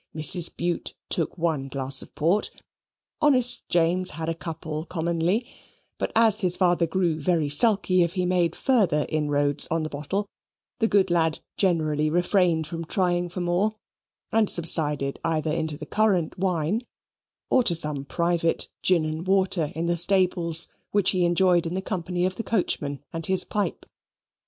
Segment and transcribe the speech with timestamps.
[0.15, 0.57] Mrs.
[0.57, 2.49] Bute took one glass of port,
[3.21, 5.45] honest James had a couple commonly,
[5.99, 10.27] but as his father grew very sulky if he made further inroads on the bottle,
[10.79, 13.75] the good lad generally refrained from trying for more,
[14.31, 16.81] and subsided either into the currant wine,
[17.51, 21.79] or to some private gin and water in the stables, which he enjoyed in the
[21.79, 23.85] company of the coachman and his pipe.